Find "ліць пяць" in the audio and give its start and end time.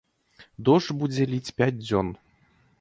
1.35-1.79